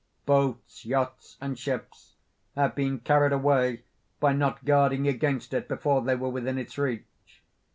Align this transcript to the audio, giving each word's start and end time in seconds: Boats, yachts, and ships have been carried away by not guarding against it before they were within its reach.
Boats, 0.25 0.83
yachts, 0.83 1.37
and 1.39 1.59
ships 1.59 2.15
have 2.55 2.73
been 2.73 2.97
carried 3.01 3.31
away 3.33 3.83
by 4.19 4.33
not 4.33 4.65
guarding 4.65 5.07
against 5.07 5.53
it 5.53 5.67
before 5.67 6.01
they 6.01 6.15
were 6.15 6.29
within 6.29 6.57
its 6.57 6.75
reach. 6.75 7.43